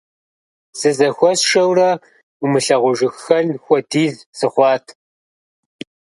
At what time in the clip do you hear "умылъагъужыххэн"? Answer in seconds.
2.43-3.47